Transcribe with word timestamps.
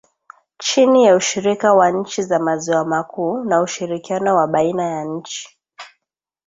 chini 0.57 1.03
ya 1.03 1.15
ushirika 1.15 1.73
wa 1.73 1.91
nchi 1.91 2.23
za 2.23 2.39
maziwa 2.39 2.85
makuu 2.85 3.43
na 3.43 3.61
ushirikiano 3.61 4.35
wa 4.35 4.47
baina 4.47 4.83
ya 4.83 5.03
nchi 5.05 5.49